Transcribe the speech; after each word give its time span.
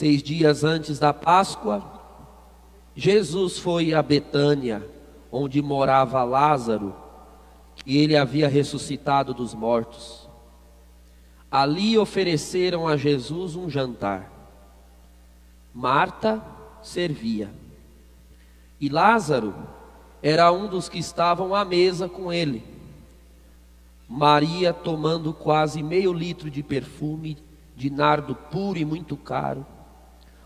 Seis 0.00 0.22
dias 0.22 0.64
antes 0.64 0.98
da 0.98 1.12
Páscoa, 1.12 1.84
Jesus 2.96 3.58
foi 3.58 3.92
a 3.92 4.00
Betânia, 4.00 4.82
onde 5.30 5.60
morava 5.60 6.24
Lázaro, 6.24 6.96
que 7.76 7.98
ele 7.98 8.16
havia 8.16 8.48
ressuscitado 8.48 9.34
dos 9.34 9.52
mortos. 9.52 10.26
Ali 11.50 11.98
ofereceram 11.98 12.88
a 12.88 12.96
Jesus 12.96 13.54
um 13.56 13.68
jantar. 13.68 14.32
Marta 15.74 16.42
servia. 16.82 17.50
E 18.80 18.88
Lázaro 18.88 19.54
era 20.22 20.50
um 20.50 20.66
dos 20.66 20.88
que 20.88 20.98
estavam 20.98 21.54
à 21.54 21.62
mesa 21.62 22.08
com 22.08 22.32
ele. 22.32 22.64
Maria, 24.08 24.72
tomando 24.72 25.34
quase 25.34 25.82
meio 25.82 26.10
litro 26.10 26.50
de 26.50 26.62
perfume 26.62 27.36
de 27.76 27.90
nardo 27.90 28.34
puro 28.34 28.78
e 28.78 28.84
muito 28.86 29.14
caro, 29.14 29.66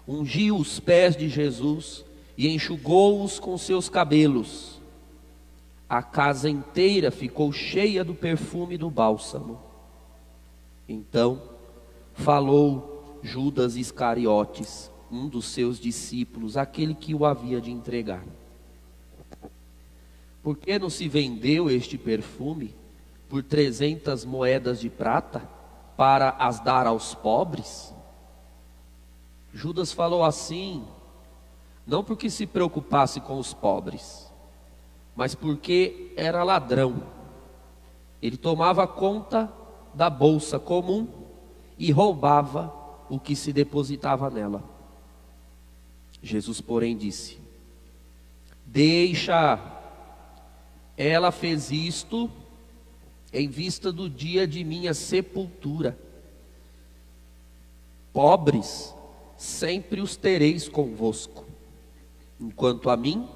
ungiu 0.06 0.56
os 0.56 0.78
pés 0.78 1.16
de 1.16 1.28
Jesus 1.28 2.04
e 2.36 2.48
enxugou-os 2.48 3.38
com 3.38 3.56
seus 3.56 3.88
cabelos. 3.88 4.80
A 5.88 6.02
casa 6.02 6.48
inteira 6.48 7.10
ficou 7.10 7.52
cheia 7.52 8.04
do 8.04 8.14
perfume 8.14 8.76
do 8.76 8.90
bálsamo. 8.90 9.60
Então 10.88 11.42
falou 12.14 13.20
Judas 13.22 13.76
Iscariotes, 13.76 14.90
um 15.10 15.28
dos 15.28 15.46
seus 15.46 15.78
discípulos, 15.78 16.56
aquele 16.56 16.94
que 16.94 17.14
o 17.14 17.24
havia 17.24 17.60
de 17.60 17.70
entregar. 17.70 18.24
Por 20.42 20.58
que 20.58 20.78
não 20.78 20.90
se 20.90 21.08
vendeu 21.08 21.70
este 21.70 21.96
perfume 21.96 22.74
por 23.30 23.42
trezentas 23.42 24.24
moedas 24.24 24.78
de 24.78 24.90
prata 24.90 25.40
para 25.96 26.30
as 26.30 26.60
dar 26.60 26.86
aos 26.86 27.14
pobres? 27.14 27.93
Judas 29.54 29.92
falou 29.92 30.24
assim, 30.24 30.84
não 31.86 32.02
porque 32.02 32.28
se 32.28 32.44
preocupasse 32.44 33.20
com 33.20 33.38
os 33.38 33.54
pobres, 33.54 34.28
mas 35.14 35.36
porque 35.36 36.12
era 36.16 36.42
ladrão. 36.42 37.04
Ele 38.20 38.36
tomava 38.36 38.84
conta 38.84 39.50
da 39.94 40.10
bolsa 40.10 40.58
comum 40.58 41.06
e 41.78 41.92
roubava 41.92 42.74
o 43.08 43.20
que 43.20 43.36
se 43.36 43.52
depositava 43.52 44.28
nela. 44.28 44.60
Jesus, 46.20 46.60
porém, 46.60 46.96
disse: 46.96 47.38
Deixa, 48.66 49.60
ela 50.96 51.30
fez 51.30 51.70
isto 51.70 52.28
em 53.32 53.46
vista 53.46 53.92
do 53.92 54.10
dia 54.10 54.48
de 54.48 54.64
minha 54.64 54.94
sepultura. 54.94 55.96
Pobres, 58.12 58.93
sempre 59.36 60.00
os 60.00 60.16
tereis 60.16 60.68
convosco, 60.68 61.44
enquanto 62.40 62.90
a 62.90 62.96
mim, 62.96 63.28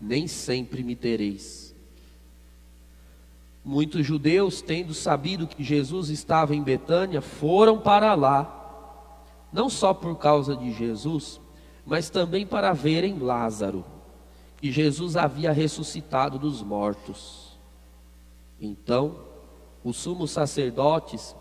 nem 0.00 0.26
sempre 0.26 0.82
me 0.82 0.96
tereis. 0.96 1.74
Muitos 3.64 4.06
judeus, 4.06 4.62
tendo 4.62 4.94
sabido 4.94 5.46
que 5.46 5.62
Jesus 5.62 6.08
estava 6.08 6.54
em 6.54 6.62
Betânia, 6.62 7.20
foram 7.20 7.78
para 7.78 8.14
lá, 8.14 8.56
não 9.52 9.68
só 9.68 9.92
por 9.92 10.16
causa 10.16 10.56
de 10.56 10.72
Jesus, 10.72 11.40
mas 11.84 12.08
também 12.08 12.46
para 12.46 12.72
verem 12.72 13.18
Lázaro, 13.18 13.84
que 14.56 14.72
Jesus 14.72 15.16
havia 15.16 15.52
ressuscitado 15.52 16.38
dos 16.38 16.62
mortos. 16.62 17.58
Então, 18.60 19.16
os 19.84 19.96
sumos 19.96 20.30
sacerdotes 20.30 21.34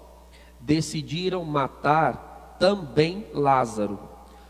decidiram 0.59 1.43
matar 1.43 2.28
também 2.59 3.25
Lázaro, 3.33 3.99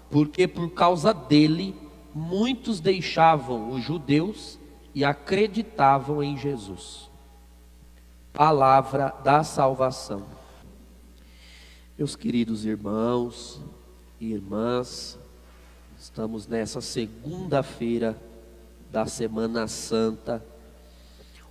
porque 0.10 0.48
por 0.48 0.72
causa 0.72 1.14
dele 1.14 1.76
muitos 2.14 2.80
deixavam 2.80 3.70
os 3.72 3.84
judeus 3.84 4.60
e 4.94 5.06
acreditavam 5.06 6.24
em 6.24 6.38
Jesus. 6.38 7.10
Palavra 8.34 9.14
da 9.24 9.44
salvação. 9.44 10.26
Meus 11.98 12.16
queridos 12.16 12.66
irmãos 12.66 13.62
e 14.20 14.34
irmãs, 14.34 15.20
Estamos 16.00 16.48
nessa 16.48 16.80
segunda-feira 16.80 18.18
da 18.90 19.06
Semana 19.06 19.68
Santa, 19.68 20.42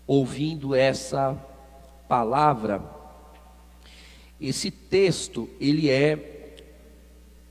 ouvindo 0.06 0.74
essa 0.74 1.34
palavra. 2.08 2.82
Esse 4.40 4.70
texto, 4.70 5.46
ele 5.60 5.90
é 5.90 6.37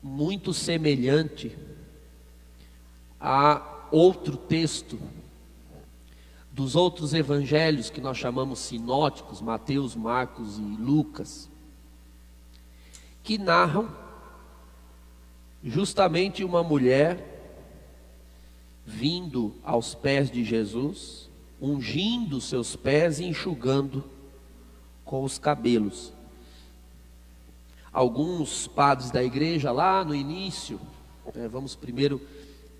muito 0.02 0.52
semelhante 0.52 1.56
a 3.20 3.86
outro 3.90 4.36
texto 4.36 4.98
dos 6.52 6.74
outros 6.74 7.14
evangelhos 7.14 7.88
que 7.88 8.00
nós 8.00 8.18
chamamos 8.18 8.58
sinóticos, 8.58 9.40
Mateus, 9.40 9.94
Marcos 9.94 10.58
e 10.58 10.62
Lucas, 10.62 11.48
que 13.22 13.38
narram 13.38 13.88
justamente 15.62 16.42
uma 16.42 16.62
mulher 16.62 17.36
vindo 18.84 19.54
aos 19.62 19.94
pés 19.94 20.30
de 20.30 20.42
Jesus, 20.42 21.28
ungindo 21.60 22.40
seus 22.40 22.74
pés 22.74 23.20
e 23.20 23.24
enxugando 23.24 24.02
com 25.04 25.22
os 25.22 25.38
cabelos. 25.38 26.12
Alguns 27.98 28.68
padres 28.68 29.10
da 29.10 29.24
igreja 29.24 29.72
lá 29.72 30.04
no 30.04 30.14
início, 30.14 30.78
né, 31.34 31.48
vamos 31.48 31.74
primeiro 31.74 32.20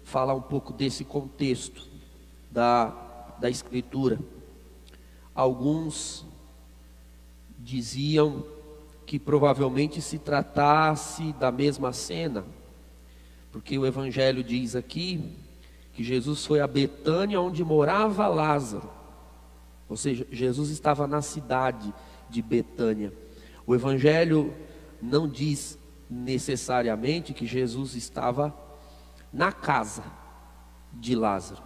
falar 0.05 0.33
um 0.33 0.41
pouco 0.41 0.73
desse 0.73 1.05
contexto 1.05 1.85
da, 2.49 2.95
da 3.41 3.51
escritura. 3.51 4.17
Alguns 5.35 6.25
diziam 7.59 8.45
que 9.05 9.19
provavelmente 9.19 10.01
se 10.01 10.21
tratasse 10.21 11.33
da 11.33 11.51
mesma 11.51 11.93
cena, 11.93 12.45
porque 13.51 13.77
o 13.77 13.85
Evangelho 13.85 14.45
diz 14.45 14.77
aqui 14.77 15.35
que 15.95 16.05
Jesus 16.05 16.47
foi 16.47 16.61
a 16.61 16.67
Betânia, 16.69 17.41
onde 17.41 17.65
morava 17.65 18.29
Lázaro. 18.29 18.89
Ou 19.89 19.97
seja, 19.97 20.25
Jesus 20.31 20.71
estava 20.71 21.09
na 21.09 21.23
cidade 21.23 21.93
de 22.31 22.41
Betânia. 22.41 23.13
O 23.67 23.75
Evangelho 23.75 24.55
não 25.01 25.29
diz 25.29 25.79
necessariamente 26.09 27.35
que 27.35 27.47
Jesus 27.47 27.95
estava 27.95 28.55
na 29.33 29.53
casa 29.53 30.05
de 30.93 31.15
Lázaro. 31.15 31.63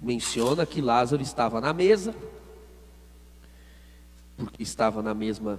Menciona 0.00 0.66
que 0.66 0.80
Lázaro 0.80 1.22
estava 1.22 1.60
na 1.60 1.72
mesa, 1.72 2.14
porque 4.36 4.62
estava 4.62 5.02
na 5.02 5.14
mesma 5.14 5.58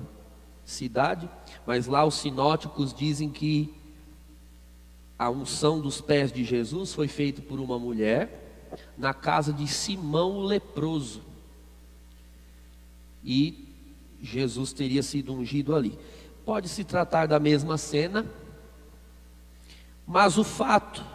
cidade, 0.66 1.29
mas 1.66 1.88
lá 1.88 2.06
os 2.06 2.16
sinóticos 2.16 2.94
dizem 2.94 3.29
que 3.29 3.73
a 5.17 5.29
unção 5.29 5.81
dos 5.81 6.00
pés 6.00 6.31
de 6.31 6.46
Jesus 6.46 6.94
foi 6.94 7.07
feita 7.07 7.41
por 7.41 7.59
uma 7.59 7.78
mulher 7.78 8.47
na 8.97 9.13
casa 9.13 9.51
de 9.51 9.67
Simão 9.67 10.38
o 10.38 10.44
leproso. 10.44 11.22
E 13.23 13.67
Jesus 14.22 14.72
teria 14.72 15.03
sido 15.03 15.34
ungido 15.34 15.75
ali. 15.75 15.97
Pode 16.49 16.67
se 16.67 16.83
tratar 16.83 17.27
da 17.27 17.39
mesma 17.39 17.77
cena, 17.77 18.25
mas 20.07 20.35
o 20.35 20.43
fato 20.43 21.05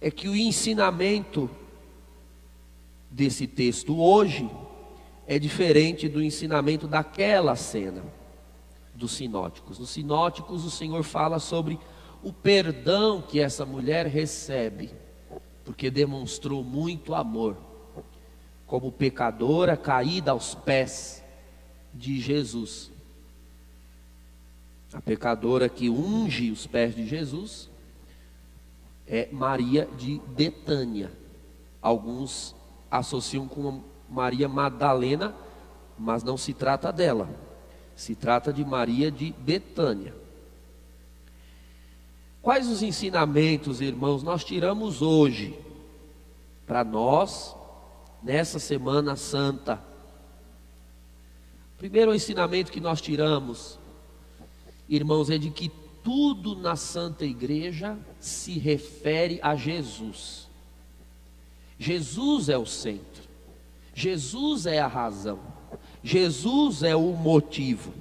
é 0.00 0.10
que 0.10 0.28
o 0.28 0.34
ensinamento 0.34 1.48
desse 3.08 3.46
texto 3.46 3.96
hoje 3.96 4.50
é 5.28 5.38
diferente 5.38 6.08
do 6.08 6.20
ensinamento 6.20 6.88
daquela 6.88 7.54
cena 7.54 8.02
dos 8.96 9.12
sinóticos. 9.12 9.78
Nos 9.78 9.90
sinóticos, 9.90 10.64
o 10.64 10.72
Senhor 10.72 11.04
fala 11.04 11.38
sobre 11.38 11.78
o 12.20 12.32
perdão 12.32 13.22
que 13.22 13.38
essa 13.38 13.64
mulher 13.64 14.08
recebe, 14.08 14.90
porque 15.64 15.88
demonstrou 15.88 16.64
muito 16.64 17.14
amor, 17.14 17.56
como 18.66 18.90
pecadora 18.90 19.76
caída 19.76 20.32
aos 20.32 20.52
pés 20.52 21.22
de 21.94 22.18
Jesus. 22.18 22.97
A 24.92 25.00
pecadora 25.00 25.68
que 25.68 25.90
unge 25.90 26.50
os 26.50 26.66
pés 26.66 26.94
de 26.94 27.06
Jesus 27.06 27.68
é 29.06 29.28
Maria 29.30 29.88
de 29.98 30.20
Betânia. 30.28 31.10
Alguns 31.80 32.54
associam 32.90 33.46
com 33.46 33.82
Maria 34.08 34.48
Madalena, 34.48 35.34
mas 35.98 36.22
não 36.22 36.36
se 36.36 36.54
trata 36.54 36.92
dela. 36.92 37.28
Se 37.94 38.14
trata 38.14 38.52
de 38.52 38.64
Maria 38.64 39.10
de 39.10 39.32
Betânia. 39.32 40.14
Quais 42.40 42.68
os 42.68 42.82
ensinamentos, 42.82 43.80
irmãos, 43.80 44.22
nós 44.22 44.42
tiramos 44.42 45.02
hoje 45.02 45.58
para 46.66 46.82
nós 46.82 47.54
nessa 48.22 48.58
Semana 48.58 49.16
Santa? 49.16 49.82
Primeiro 51.76 52.14
ensinamento 52.14 52.72
que 52.72 52.80
nós 52.80 53.00
tiramos, 53.00 53.78
irmãos, 54.88 55.30
é 55.30 55.38
de 55.38 55.50
que 55.50 55.70
tudo 56.02 56.56
na 56.56 56.76
Santa 56.76 57.24
Igreja 57.24 57.98
se 58.18 58.58
refere 58.58 59.38
a 59.42 59.54
Jesus. 59.54 60.48
Jesus 61.78 62.48
é 62.48 62.56
o 62.56 62.66
centro, 62.66 63.24
Jesus 63.94 64.66
é 64.66 64.78
a 64.78 64.86
razão, 64.86 65.38
Jesus 66.02 66.82
é 66.82 66.96
o 66.96 67.12
motivo. 67.12 67.92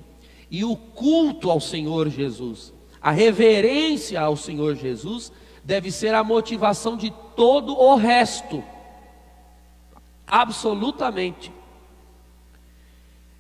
E 0.50 0.63
o 0.63 0.78
culto 0.78 1.51
ao 1.51 1.60
Senhor 1.60 2.10
Jesus, 2.10 2.72
a 3.01 3.12
reverência 3.12 4.22
ao 4.22 4.38
Senhor 4.38 4.75
Jesus, 4.75 5.31
deve 5.63 5.92
ser 5.92 6.13
a 6.13 6.24
motivação 6.24 6.95
de 6.95 7.13
todo 7.36 7.78
o 7.78 7.95
resto. 7.95 8.63
Absolutamente. 10.25 11.51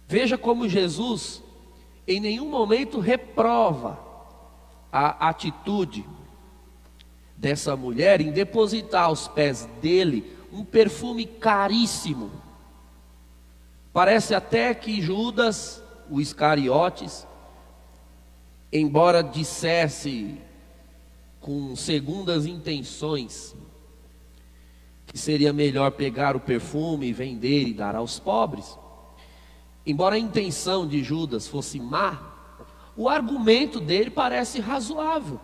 Veja 0.07 0.37
como 0.37 0.67
Jesus 0.67 1.41
em 2.07 2.19
nenhum 2.19 2.49
momento 2.49 2.99
reprova 2.99 3.99
a 4.91 5.29
atitude 5.29 6.05
dessa 7.35 7.75
mulher 7.75 8.21
em 8.21 8.31
depositar 8.31 9.05
aos 9.05 9.27
pés 9.27 9.67
dele 9.81 10.33
um 10.51 10.63
perfume 10.63 11.25
caríssimo. 11.25 12.31
Parece 13.91 14.33
até 14.33 14.73
que 14.73 15.01
Judas, 15.01 15.83
o 16.09 16.21
Iscariotes, 16.21 17.27
embora 18.71 19.21
dissesse 19.21 20.37
com 21.41 21.75
segundas 21.75 22.45
intenções 22.45 23.55
que 25.05 25.17
seria 25.17 25.53
melhor 25.53 25.91
pegar 25.91 26.35
o 26.35 26.39
perfume 26.39 27.07
e 27.07 27.13
vender 27.13 27.67
e 27.67 27.73
dar 27.73 27.95
aos 27.95 28.19
pobres, 28.19 28.77
embora 29.87 30.15
a 30.15 30.19
intenção 30.19 30.85
de 30.85 31.01
Judas 31.01 31.47
fosse 31.47 31.79
má, 31.79 32.21
o 32.95 33.07
argumento 33.07 33.79
dele 33.79 34.09
parece 34.09 34.59
razoável. 34.59 35.39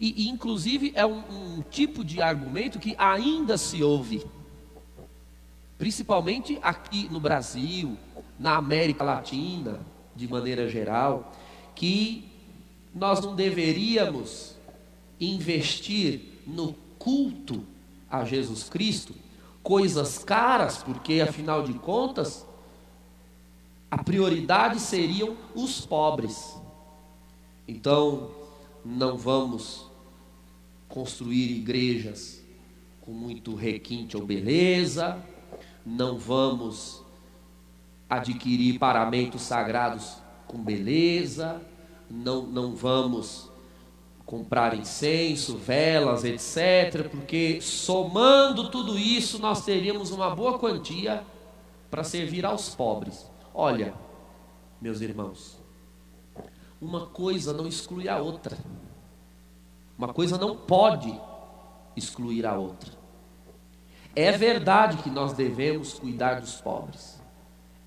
E, 0.00 0.24
e 0.24 0.28
inclusive, 0.28 0.92
é 0.94 1.04
um, 1.04 1.18
um 1.58 1.62
tipo 1.70 2.02
de 2.02 2.22
argumento 2.22 2.78
que 2.78 2.94
ainda 2.96 3.58
se 3.58 3.82
ouve, 3.82 4.24
principalmente 5.76 6.58
aqui 6.62 7.06
no 7.10 7.20
Brasil, 7.20 7.98
na 8.38 8.56
América 8.56 9.04
Latina, 9.04 9.80
de 10.16 10.26
maneira 10.26 10.68
geral, 10.68 11.32
que 11.74 12.24
nós 12.94 13.20
não 13.20 13.34
deveríamos 13.36 14.56
investir 15.20 16.40
no 16.46 16.74
culto 16.98 17.62
a 18.10 18.24
Jesus 18.24 18.70
Cristo 18.70 19.14
coisas 19.62 20.24
caras, 20.24 20.82
porque 20.82 21.20
afinal 21.20 21.62
de 21.62 21.74
contas, 21.74 22.47
a 23.90 24.02
prioridade 24.02 24.80
seriam 24.80 25.36
os 25.54 25.84
pobres. 25.84 26.56
Então, 27.66 28.30
não 28.84 29.16
vamos 29.16 29.86
construir 30.88 31.50
igrejas 31.50 32.42
com 33.00 33.12
muito 33.12 33.54
requinte 33.54 34.16
ou 34.16 34.24
beleza, 34.24 35.18
não 35.84 36.18
vamos 36.18 37.02
adquirir 38.08 38.78
paramentos 38.78 39.42
sagrados 39.42 40.16
com 40.46 40.58
beleza, 40.58 41.60
não, 42.10 42.42
não 42.42 42.74
vamos 42.74 43.50
comprar 44.24 44.74
incenso, 44.74 45.56
velas, 45.56 46.24
etc., 46.24 47.08
porque 47.10 47.60
somando 47.60 48.70
tudo 48.70 48.98
isso, 48.98 49.38
nós 49.38 49.64
teríamos 49.64 50.10
uma 50.10 50.34
boa 50.34 50.58
quantia 50.58 51.22
para 51.90 52.04
servir 52.04 52.44
aos 52.44 52.74
pobres. 52.74 53.27
Olha, 53.60 53.92
meus 54.80 55.00
irmãos, 55.00 55.60
uma 56.80 57.06
coisa 57.06 57.52
não 57.52 57.66
exclui 57.66 58.08
a 58.08 58.16
outra. 58.18 58.56
Uma 59.98 60.14
coisa 60.14 60.38
não 60.38 60.56
pode 60.56 61.12
excluir 61.96 62.46
a 62.46 62.56
outra. 62.56 62.92
É 64.14 64.30
verdade 64.30 64.98
que 64.98 65.10
nós 65.10 65.32
devemos 65.32 65.94
cuidar 65.94 66.40
dos 66.40 66.60
pobres. 66.60 67.20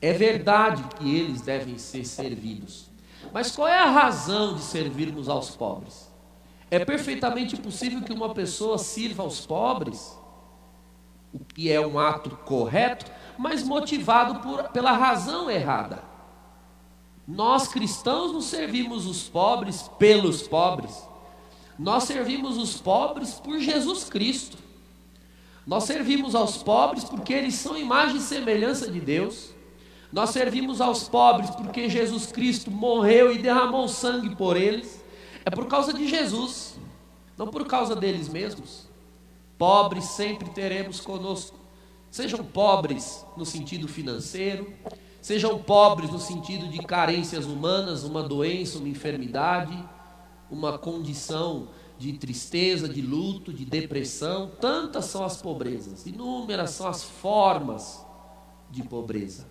É 0.01 0.11
verdade 0.11 0.83
que 0.97 1.15
eles 1.15 1.39
devem 1.39 1.77
ser 1.77 2.03
servidos. 2.03 2.91
Mas 3.31 3.55
qual 3.55 3.69
é 3.69 3.79
a 3.79 3.89
razão 3.89 4.55
de 4.55 4.61
servirmos 4.63 5.29
aos 5.29 5.55
pobres? 5.55 6.11
É 6.69 6.83
perfeitamente 6.83 7.55
possível 7.55 8.01
que 8.01 8.11
uma 8.11 8.33
pessoa 8.33 8.77
sirva 8.77 9.23
aos 9.23 9.45
pobres, 9.45 10.19
o 11.31 11.39
que 11.39 11.71
é 11.71 11.79
um 11.79 11.97
ato 11.97 12.31
correto, 12.43 13.09
mas 13.41 13.63
motivado 13.63 14.39
por, 14.39 14.65
pela 14.69 14.91
razão 14.91 15.49
errada. 15.49 16.03
Nós 17.27 17.67
cristãos 17.67 18.31
não 18.31 18.41
servimos 18.41 19.07
os 19.07 19.23
pobres 19.23 19.89
pelos 19.97 20.43
pobres. 20.43 20.95
Nós 21.77 22.03
servimos 22.03 22.55
os 22.57 22.77
pobres 22.77 23.33
por 23.33 23.57
Jesus 23.59 24.03
Cristo. 24.03 24.57
Nós 25.65 25.85
servimos 25.85 26.35
aos 26.35 26.57
pobres 26.57 27.03
porque 27.03 27.33
eles 27.33 27.55
são 27.55 27.75
imagem 27.75 28.17
e 28.17 28.21
semelhança 28.21 28.91
de 28.91 28.99
Deus. 28.99 29.49
Nós 30.13 30.29
servimos 30.29 30.79
aos 30.79 31.09
pobres 31.09 31.49
porque 31.49 31.89
Jesus 31.89 32.27
Cristo 32.31 32.69
morreu 32.69 33.33
e 33.33 33.39
derramou 33.39 33.87
sangue 33.87 34.35
por 34.35 34.55
eles. 34.55 35.03
É 35.43 35.49
por 35.49 35.65
causa 35.65 35.91
de 35.91 36.07
Jesus, 36.07 36.77
não 37.35 37.47
por 37.47 37.65
causa 37.65 37.95
deles 37.95 38.29
mesmos. 38.29 38.87
Pobres 39.57 40.05
sempre 40.05 40.49
teremos 40.51 40.99
conosco. 40.99 41.60
Sejam 42.11 42.43
pobres 42.43 43.25
no 43.37 43.45
sentido 43.45 43.87
financeiro, 43.87 44.73
sejam 45.21 45.57
pobres 45.59 46.11
no 46.11 46.19
sentido 46.19 46.67
de 46.67 46.79
carências 46.79 47.45
humanas, 47.45 48.03
uma 48.03 48.21
doença, 48.21 48.79
uma 48.79 48.89
enfermidade, 48.89 49.73
uma 50.49 50.77
condição 50.77 51.69
de 51.97 52.11
tristeza, 52.13 52.89
de 52.89 53.01
luto, 53.01 53.53
de 53.53 53.63
depressão. 53.63 54.51
Tantas 54.59 55.05
são 55.05 55.23
as 55.23 55.41
pobrezas, 55.41 56.05
inúmeras 56.05 56.71
são 56.71 56.85
as 56.85 57.01
formas 57.01 58.05
de 58.69 58.83
pobreza. 58.83 59.47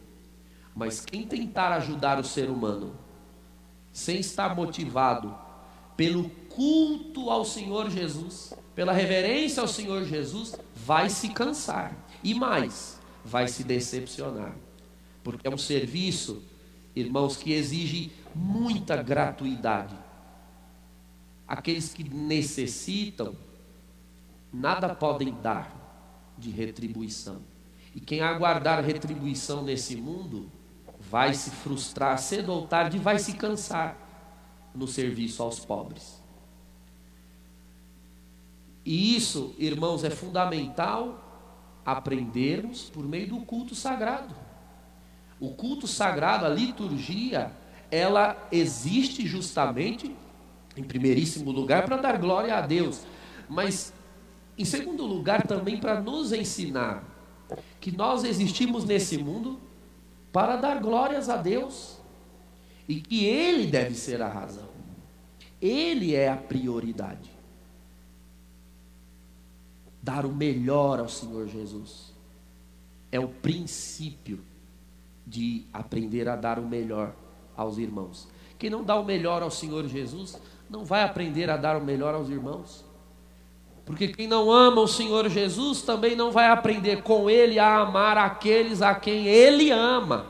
Mas 0.74 1.00
quem 1.00 1.26
tentar 1.26 1.72
ajudar 1.72 2.20
o 2.20 2.24
ser 2.24 2.50
humano 2.50 2.92
sem 3.90 4.20
estar 4.20 4.54
motivado 4.54 5.34
pelo 5.96 6.28
culto 6.50 7.30
ao 7.30 7.42
Senhor 7.42 7.88
Jesus, 7.88 8.52
pela 8.74 8.92
reverência 8.92 9.62
ao 9.62 9.68
Senhor 9.68 10.04
Jesus, 10.04 10.54
vai 10.74 11.08
se 11.08 11.30
cansar. 11.30 11.96
E 12.22 12.34
mais, 12.34 13.00
vai 13.24 13.48
se 13.48 13.64
decepcionar. 13.64 14.54
Porque 15.22 15.46
é 15.46 15.50
um 15.50 15.58
serviço, 15.58 16.42
irmãos, 16.94 17.36
que 17.36 17.52
exige 17.52 18.12
muita 18.34 19.02
gratuidade. 19.02 19.96
Aqueles 21.46 21.92
que 21.92 22.04
necessitam, 22.04 23.34
nada 24.52 24.94
podem 24.94 25.34
dar 25.42 26.34
de 26.38 26.50
retribuição. 26.50 27.42
E 27.94 28.00
quem 28.00 28.20
aguardar 28.20 28.84
retribuição 28.84 29.62
nesse 29.62 29.96
mundo, 29.96 30.50
vai 30.98 31.34
se 31.34 31.50
frustrar 31.50 32.18
cedo 32.18 32.52
ou 32.52 32.66
tarde 32.66 32.96
e 32.96 33.00
vai 33.00 33.18
se 33.18 33.32
cansar 33.34 33.96
no 34.74 34.86
serviço 34.86 35.42
aos 35.42 35.58
pobres. 35.58 36.20
E 38.84 39.16
isso, 39.16 39.54
irmãos, 39.58 40.04
é 40.04 40.10
fundamental 40.10 41.29
aprendermos 41.92 42.90
por 42.90 43.04
meio 43.04 43.28
do 43.28 43.40
culto 43.40 43.74
sagrado. 43.74 44.34
O 45.38 45.50
culto 45.50 45.86
sagrado, 45.86 46.44
a 46.44 46.48
liturgia, 46.48 47.50
ela 47.90 48.48
existe 48.52 49.26
justamente, 49.26 50.14
em 50.76 50.84
primeiríssimo 50.84 51.50
lugar, 51.50 51.84
para 51.84 51.96
dar 51.96 52.18
glória 52.18 52.54
a 52.56 52.60
Deus, 52.60 53.02
mas 53.48 53.92
em 54.56 54.64
segundo 54.64 55.06
lugar 55.06 55.46
também 55.46 55.78
para 55.78 56.00
nos 56.00 56.32
ensinar 56.32 57.02
que 57.80 57.90
nós 57.90 58.24
existimos 58.24 58.84
nesse 58.84 59.18
mundo 59.18 59.58
para 60.30 60.56
dar 60.56 60.80
glórias 60.80 61.28
a 61.28 61.36
Deus 61.36 61.98
e 62.86 63.00
que 63.00 63.24
Ele 63.24 63.66
deve 63.66 63.94
ser 63.94 64.20
a 64.22 64.28
razão, 64.28 64.68
Ele 65.60 66.14
é 66.14 66.28
a 66.28 66.36
prioridade 66.36 67.39
dar 70.02 70.24
o 70.24 70.32
melhor 70.32 70.98
ao 71.00 71.08
Senhor 71.08 71.48
Jesus. 71.48 72.12
É 73.12 73.18
o 73.18 73.28
princípio 73.28 74.40
de 75.26 75.64
aprender 75.72 76.28
a 76.28 76.36
dar 76.36 76.58
o 76.58 76.66
melhor 76.66 77.14
aos 77.56 77.78
irmãos. 77.78 78.28
Quem 78.58 78.70
não 78.70 78.82
dá 78.82 78.96
o 78.96 79.04
melhor 79.04 79.42
ao 79.42 79.50
Senhor 79.50 79.86
Jesus, 79.86 80.40
não 80.68 80.84
vai 80.84 81.02
aprender 81.02 81.50
a 81.50 81.56
dar 81.56 81.76
o 81.76 81.84
melhor 81.84 82.14
aos 82.14 82.28
irmãos. 82.28 82.84
Porque 83.84 84.08
quem 84.08 84.28
não 84.28 84.50
ama 84.50 84.80
o 84.80 84.86
Senhor 84.86 85.28
Jesus 85.28 85.82
também 85.82 86.14
não 86.14 86.30
vai 86.30 86.48
aprender 86.48 87.02
com 87.02 87.28
Ele 87.28 87.58
a 87.58 87.78
amar 87.78 88.16
aqueles 88.16 88.82
a 88.82 88.94
quem 88.94 89.26
Ele 89.26 89.70
ama. 89.70 90.26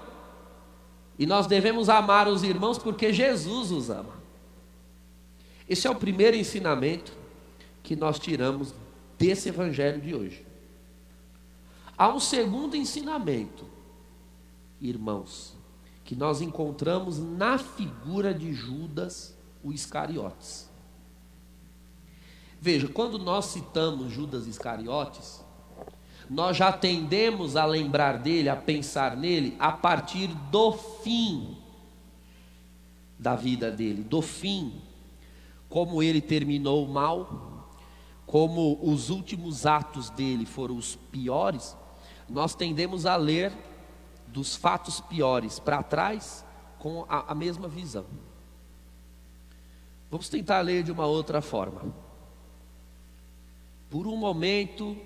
E 1.18 1.26
nós 1.26 1.46
devemos 1.46 1.90
amar 1.90 2.26
os 2.28 2.42
irmãos 2.42 2.78
porque 2.78 3.12
Jesus 3.12 3.70
os 3.70 3.90
ama. 3.90 4.14
Esse 5.68 5.86
é 5.86 5.90
o 5.90 5.94
primeiro 5.94 6.36
ensinamento 6.36 7.12
que 7.82 7.94
nós 7.94 8.18
tiramos 8.18 8.74
desse 9.20 9.50
evangelho 9.50 10.00
de 10.00 10.14
hoje. 10.14 10.46
Há 11.96 12.08
um 12.08 12.18
segundo 12.18 12.74
ensinamento, 12.74 13.66
irmãos, 14.80 15.54
que 16.02 16.16
nós 16.16 16.40
encontramos 16.40 17.18
na 17.18 17.58
figura 17.58 18.32
de 18.32 18.54
Judas 18.54 19.36
o 19.62 19.72
Iscariotes. 19.72 20.70
Veja, 22.58 22.88
quando 22.88 23.18
nós 23.18 23.44
citamos 23.46 24.10
Judas 24.10 24.46
Iscariotes, 24.46 25.44
nós 26.28 26.56
já 26.56 26.72
tendemos 26.72 27.56
a 27.56 27.66
lembrar 27.66 28.18
dele, 28.18 28.48
a 28.48 28.56
pensar 28.56 29.18
nele, 29.18 29.54
a 29.58 29.70
partir 29.70 30.28
do 30.50 30.72
fim 30.72 31.58
da 33.18 33.36
vida 33.36 33.70
dele, 33.70 34.02
do 34.02 34.22
fim, 34.22 34.80
como 35.68 36.02
ele 36.02 36.22
terminou 36.22 36.88
mal, 36.88 37.49
como 38.30 38.78
os 38.80 39.10
últimos 39.10 39.66
atos 39.66 40.08
dele 40.08 40.46
foram 40.46 40.76
os 40.76 40.94
piores, 40.94 41.76
nós 42.28 42.54
tendemos 42.54 43.04
a 43.04 43.16
ler 43.16 43.52
dos 44.28 44.54
fatos 44.54 45.00
piores 45.00 45.58
para 45.58 45.82
trás 45.82 46.44
com 46.78 47.04
a, 47.08 47.32
a 47.32 47.34
mesma 47.34 47.66
visão. 47.66 48.06
Vamos 50.08 50.28
tentar 50.28 50.60
ler 50.60 50.84
de 50.84 50.92
uma 50.92 51.06
outra 51.06 51.42
forma. 51.42 51.92
Por 53.90 54.06
um 54.06 54.14
momento, 54.14 54.96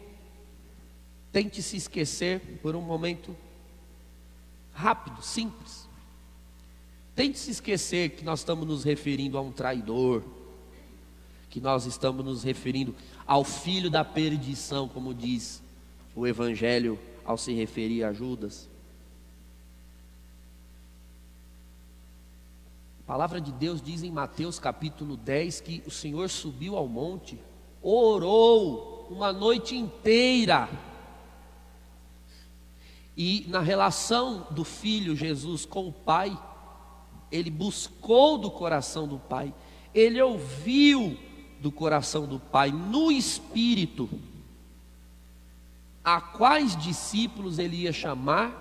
tente 1.32 1.62
se 1.62 1.78
esquecer, 1.78 2.60
por 2.60 2.76
um 2.76 2.82
momento 2.82 3.34
rápido, 4.70 5.22
simples. 5.22 5.88
Tente 7.14 7.38
se 7.38 7.52
esquecer 7.52 8.10
que 8.10 8.22
nós 8.22 8.40
estamos 8.40 8.66
nos 8.66 8.84
referindo 8.84 9.38
a 9.38 9.40
um 9.40 9.50
traidor, 9.50 10.22
que 11.54 11.60
nós 11.60 11.86
estamos 11.86 12.24
nos 12.24 12.42
referindo 12.42 12.92
ao 13.24 13.44
filho 13.44 13.88
da 13.88 14.04
perdição, 14.04 14.88
como 14.88 15.14
diz 15.14 15.62
o 16.12 16.26
Evangelho 16.26 16.98
ao 17.24 17.38
se 17.38 17.52
referir 17.52 18.02
a 18.02 18.12
Judas. 18.12 18.68
A 22.98 23.06
palavra 23.06 23.40
de 23.40 23.52
Deus 23.52 23.80
diz 23.80 24.02
em 24.02 24.10
Mateus 24.10 24.58
capítulo 24.58 25.16
10 25.16 25.60
que 25.60 25.80
o 25.86 25.92
Senhor 25.92 26.28
subiu 26.28 26.76
ao 26.76 26.88
monte, 26.88 27.38
orou 27.80 29.06
uma 29.08 29.32
noite 29.32 29.76
inteira. 29.76 30.68
E 33.16 33.46
na 33.46 33.60
relação 33.60 34.48
do 34.50 34.64
filho 34.64 35.14
Jesus 35.14 35.64
com 35.64 35.86
o 35.86 35.92
Pai, 35.92 36.36
ele 37.30 37.48
buscou 37.48 38.38
do 38.38 38.50
coração 38.50 39.06
do 39.06 39.20
Pai, 39.20 39.54
ele 39.94 40.20
ouviu 40.20 41.16
do 41.64 41.72
coração 41.72 42.26
do 42.26 42.38
Pai 42.38 42.70
no 42.70 43.10
Espírito, 43.10 44.06
a 46.04 46.20
quais 46.20 46.76
discípulos 46.76 47.58
ele 47.58 47.76
ia 47.76 47.92
chamar 47.92 48.60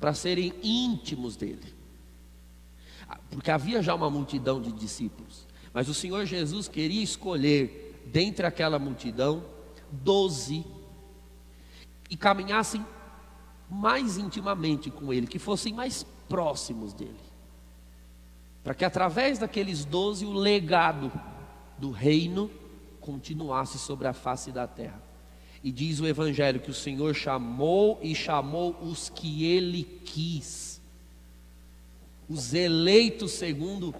para 0.00 0.12
serem 0.12 0.52
íntimos 0.64 1.36
dele. 1.36 1.72
Porque 3.30 3.52
havia 3.52 3.80
já 3.80 3.94
uma 3.94 4.10
multidão 4.10 4.60
de 4.60 4.72
discípulos, 4.72 5.46
mas 5.72 5.88
o 5.88 5.94
Senhor 5.94 6.26
Jesus 6.26 6.66
queria 6.66 7.04
escolher 7.04 8.02
dentre 8.06 8.44
aquela 8.46 8.80
multidão 8.80 9.44
doze 9.88 10.66
e 12.10 12.16
caminhassem 12.16 12.84
mais 13.70 14.18
intimamente 14.18 14.90
com 14.90 15.12
Ele, 15.12 15.28
que 15.28 15.38
fossem 15.38 15.72
mais 15.72 16.04
próximos 16.28 16.92
dele, 16.92 17.14
para 18.64 18.74
que 18.74 18.84
através 18.84 19.38
daqueles 19.38 19.84
doze 19.84 20.26
o 20.26 20.32
legado 20.32 21.12
do 21.82 21.90
reino 21.90 22.48
continuasse 23.00 23.76
sobre 23.76 24.06
a 24.06 24.12
face 24.12 24.52
da 24.52 24.68
terra. 24.68 25.02
E 25.64 25.72
diz 25.72 25.98
o 25.98 26.06
Evangelho 26.06 26.60
que 26.60 26.70
o 26.70 26.74
Senhor 26.74 27.12
chamou 27.12 27.98
e 28.00 28.14
chamou 28.14 28.76
os 28.80 29.08
que 29.08 29.44
Ele 29.44 29.82
quis 30.04 30.72
os 32.32 32.54
eleitos 32.54 33.32
segundo 33.32 33.94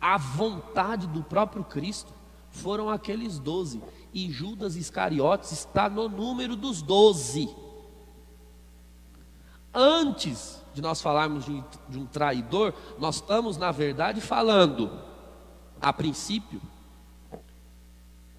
a 0.00 0.16
vontade 0.16 1.06
do 1.06 1.22
próprio 1.22 1.64
Cristo, 1.64 2.12
foram 2.50 2.88
aqueles 2.88 3.38
doze. 3.38 3.82
E 4.12 4.30
Judas 4.30 4.76
Iscariotes 4.76 5.52
está 5.52 5.88
no 5.88 6.08
número 6.08 6.56
dos 6.56 6.80
doze. 6.80 7.48
Antes 9.72 10.62
de 10.72 10.80
nós 10.80 11.02
falarmos 11.02 11.44
de, 11.44 11.64
de 11.88 11.98
um 11.98 12.06
traidor, 12.06 12.72
nós 12.98 13.16
estamos, 13.16 13.56
na 13.56 13.72
verdade, 13.72 14.20
falando, 14.20 14.90
a 15.80 15.92
princípio, 15.92 16.60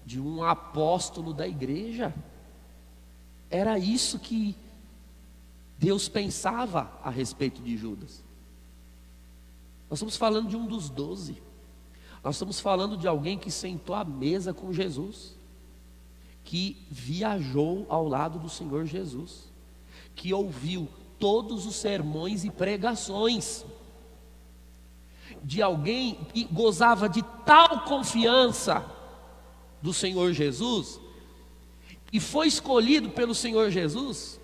de 0.06 0.20
um 0.20 0.44
apóstolo 0.44 1.34
da 1.34 1.48
igreja. 1.48 2.14
Era 3.50 3.76
isso 3.76 4.20
que 4.20 4.54
Deus 5.76 6.08
pensava 6.08 6.92
a 7.02 7.10
respeito 7.10 7.60
de 7.60 7.76
Judas. 7.76 8.22
Nós 9.90 9.98
estamos 9.98 10.16
falando 10.16 10.48
de 10.48 10.56
um 10.56 10.64
dos 10.64 10.88
doze. 10.88 11.42
Nós 12.22 12.36
estamos 12.36 12.60
falando 12.60 12.96
de 12.96 13.08
alguém 13.08 13.36
que 13.36 13.50
sentou 13.50 13.96
à 13.96 14.04
mesa 14.04 14.54
com 14.54 14.72
Jesus, 14.72 15.36
que 16.44 16.76
viajou 16.88 17.84
ao 17.88 18.06
lado 18.06 18.38
do 18.38 18.48
Senhor 18.48 18.86
Jesus, 18.86 19.50
que 20.14 20.32
ouviu 20.32 20.88
todos 21.18 21.66
os 21.66 21.74
sermões 21.74 22.44
e 22.44 22.50
pregações, 22.50 23.64
de 25.42 25.60
alguém 25.60 26.14
que 26.32 26.44
gozava 26.44 27.08
de 27.08 27.22
tal 27.44 27.80
confiança 27.84 28.95
do 29.86 29.94
Senhor 29.94 30.32
Jesus, 30.32 30.98
e 32.12 32.18
foi 32.18 32.48
escolhido 32.48 33.10
pelo 33.10 33.32
Senhor 33.32 33.70
Jesus, 33.70 34.40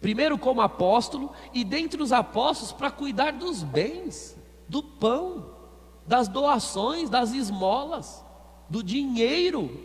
primeiro 0.00 0.38
como 0.38 0.60
apóstolo, 0.60 1.32
e 1.52 1.64
dentre 1.64 2.00
os 2.00 2.12
apóstolos 2.12 2.70
para 2.70 2.92
cuidar 2.92 3.32
dos 3.32 3.64
bens 3.64 4.36
do 4.68 4.84
pão, 4.84 5.50
das 6.06 6.28
doações, 6.28 7.10
das 7.10 7.32
esmolas, 7.32 8.24
do 8.70 8.84
dinheiro. 8.84 9.84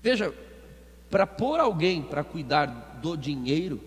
Veja, 0.00 0.34
para 1.10 1.26
pôr 1.26 1.60
alguém 1.60 2.00
para 2.00 2.24
cuidar 2.24 2.98
do 3.02 3.14
dinheiro, 3.14 3.78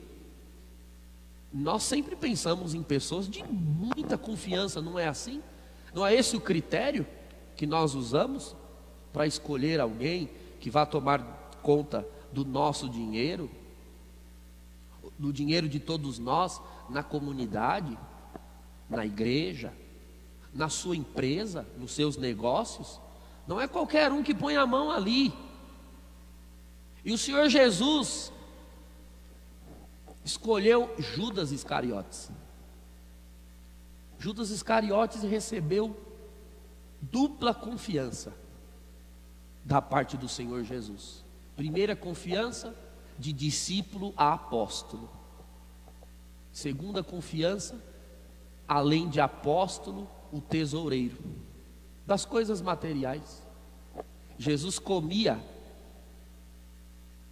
nós 1.51 1.81
sempre 1.81 2.15
pensamos 2.15 2.75
em 2.75 2.83
pessoas 2.83 3.27
de 3.27 3.43
muita 3.43 4.19
confiança, 4.19 4.79
não 4.83 4.99
é 4.99 5.07
assim? 5.07 5.41
Não 5.95 6.05
é 6.05 6.13
esse 6.13 6.35
o 6.35 6.41
critério 6.41 7.07
que 7.55 7.65
nós 7.65 7.95
usamos 7.95 8.55
para 9.13 9.25
escolher 9.25 9.79
alguém 9.79 10.29
que 10.59 10.69
vá 10.69 10.85
tomar 10.85 11.21
conta 11.61 12.05
do 12.31 12.43
nosso 12.43 12.89
dinheiro, 12.89 13.49
do 15.17 15.31
dinheiro 15.31 15.69
de 15.69 15.79
todos 15.79 16.19
nós 16.19 16.59
na 16.89 17.01
comunidade? 17.01 17.97
na 18.89 19.05
igreja, 19.05 19.73
na 20.53 20.69
sua 20.69 20.95
empresa, 20.95 21.67
nos 21.77 21.91
seus 21.91 22.17
negócios. 22.17 22.99
Não 23.47 23.59
é 23.59 23.67
qualquer 23.67 24.11
um 24.11 24.23
que 24.23 24.33
põe 24.33 24.55
a 24.55 24.65
mão 24.65 24.91
ali. 24.91 25.33
E 27.03 27.11
o 27.11 27.17
Senhor 27.17 27.49
Jesus 27.49 28.31
escolheu 30.23 30.93
Judas 30.97 31.51
Iscariotes. 31.51 32.29
Judas 34.17 34.51
Iscariotes 34.51 35.23
recebeu 35.23 35.97
dupla 37.01 37.53
confiança 37.53 38.33
da 39.63 39.81
parte 39.81 40.17
do 40.17 40.27
Senhor 40.27 40.63
Jesus. 40.63 41.23
Primeira 41.55 41.95
confiança 41.95 42.75
de 43.17 43.31
discípulo 43.31 44.13
a 44.17 44.33
apóstolo. 44.33 45.09
Segunda 46.51 47.03
confiança 47.03 47.81
além 48.67 49.09
de 49.09 49.19
apóstolo, 49.19 50.09
o 50.31 50.41
tesoureiro 50.41 51.17
das 52.05 52.25
coisas 52.25 52.61
materiais. 52.61 53.45
Jesus 54.37 54.79
comia 54.79 55.39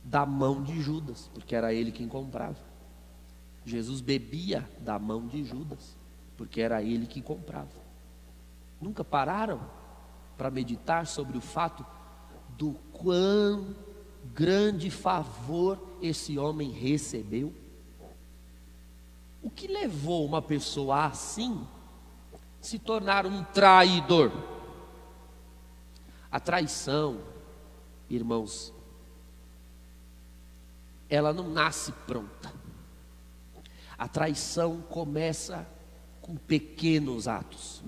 da 0.04 0.26
mão 0.26 0.64
de 0.64 0.82
Judas, 0.82 1.30
porque 1.34 1.56
era 1.56 1.74
ele 1.74 1.92
quem 1.92 2.08
comprava. 2.08 2.58
Jesus 3.66 4.02
bebia 4.02 4.70
da 4.80 4.98
mão 4.98 5.28
de 5.28 5.44
Judas, 5.44 5.96
porque 6.38 6.62
era 6.62 6.82
ele 6.82 7.06
que 7.06 7.22
comprava. 7.22 7.70
Nunca 8.80 9.04
pararam 9.04 9.62
para 10.38 10.50
meditar 10.50 11.06
sobre 11.06 11.38
o 11.38 11.42
fato 11.42 11.86
do 12.62 12.74
quão 12.94 13.76
grande 14.36 14.92
favor 14.92 15.82
esse 16.00 16.38
homem 16.38 16.70
recebeu? 16.70 17.52
O 19.42 19.50
que 19.50 19.68
levou 19.68 20.24
uma 20.24 20.44
pessoa 20.44 21.06
assim 21.06 21.68
se 22.60 22.78
tornar 22.78 23.26
um 23.26 23.44
traidor? 23.46 24.32
A 26.32 26.40
traição, 26.40 27.20
irmãos, 28.08 28.72
ela 31.10 31.34
não 31.34 31.50
nasce 31.50 31.92
pronta. 32.06 32.54
A 33.98 34.08
traição 34.08 34.82
começa 34.84 35.68
com 36.22 36.36
pequenos 36.36 37.28
atos. 37.28 37.84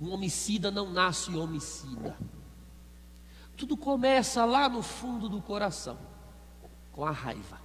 Um 0.00 0.12
homicida 0.12 0.70
não 0.70 0.92
nasce 0.92 1.34
homicida. 1.34 2.16
Tudo 3.56 3.76
começa 3.76 4.44
lá 4.44 4.68
no 4.68 4.82
fundo 4.82 5.28
do 5.28 5.40
coração, 5.40 5.98
com 6.92 7.04
a 7.04 7.10
raiva. 7.10 7.58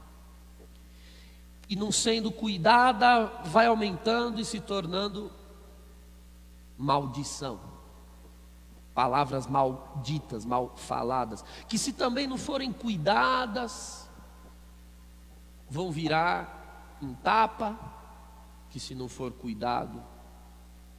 E 1.68 1.76
não 1.76 1.92
sendo 1.92 2.32
cuidada, 2.32 3.26
vai 3.46 3.66
aumentando 3.66 4.40
e 4.40 4.46
se 4.46 4.60
tornando 4.60 5.32
maldição, 6.78 7.60
palavras 8.94 9.48
malditas, 9.48 10.46
mal 10.46 10.76
faladas, 10.76 11.44
que 11.68 11.78
se 11.78 11.94
também 11.94 12.28
não 12.28 12.38
forem 12.38 12.74
cuidadas, 12.74 14.10
vão 15.70 15.92
virar 15.92 16.98
um 17.02 17.14
tapa, 17.14 17.78
que 18.70 18.80
se 18.80 18.96
não 18.96 19.08
for 19.08 19.32
cuidado, 19.32 20.04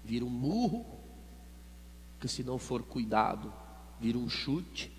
vira 0.05 0.25
um 0.25 0.31
murro, 0.31 0.87
que 2.21 2.29
se 2.29 2.43
não 2.43 2.59
for 2.59 2.83
cuidado, 2.83 3.53
vira 4.03 4.19
um 4.19 4.29
chute, 4.29 4.91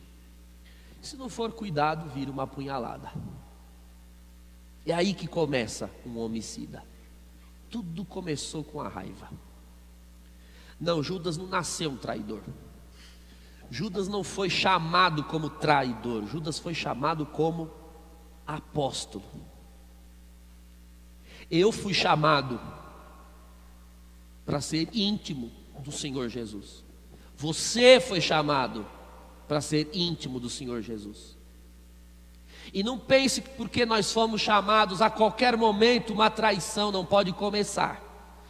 se 1.01 1.17
não 1.17 1.27
for 1.27 1.51
cuidado, 1.51 2.09
vira 2.09 2.31
uma 2.31 2.47
punhalada. 2.47 3.11
É 4.85 4.93
aí 4.93 5.13
que 5.13 5.27
começa 5.27 5.91
um 6.05 6.17
homicida. 6.17 6.81
Tudo 7.69 8.05
começou 8.05 8.63
com 8.63 8.79
a 8.79 8.87
raiva. 8.87 9.29
Não, 10.79 11.03
Judas 11.03 11.35
não 11.35 11.47
nasceu 11.47 11.91
um 11.91 11.97
traidor. 11.97 12.41
Judas 13.69 14.07
não 14.07 14.23
foi 14.23 14.49
chamado 14.49 15.25
como 15.25 15.49
traidor, 15.49 16.25
Judas 16.25 16.57
foi 16.57 16.73
chamado 16.73 17.25
como 17.25 17.69
apóstolo. 18.47 19.25
Eu 21.51 21.71
fui 21.71 21.93
chamado 21.93 22.61
para 24.45 24.61
ser 24.61 24.89
íntimo 24.93 25.51
do 25.79 25.91
Senhor 25.91 26.29
Jesus. 26.29 26.82
Você 27.35 27.99
foi 27.99 28.21
chamado 28.21 28.85
para 29.47 29.61
ser 29.61 29.89
íntimo 29.93 30.39
do 30.39 30.49
Senhor 30.49 30.81
Jesus. 30.81 31.37
E 32.73 32.81
não 32.83 32.97
pense 32.97 33.41
que 33.41 33.49
porque 33.49 33.85
nós 33.85 34.11
fomos 34.11 34.41
chamados 34.41 35.01
a 35.01 35.09
qualquer 35.09 35.57
momento, 35.57 36.13
uma 36.13 36.29
traição 36.29 36.91
não 36.91 37.05
pode 37.05 37.33
começar, 37.33 38.01